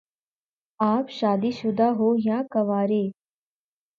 [0.79, 3.03] آپ شادی شدہ ہو یا کنوارہ؟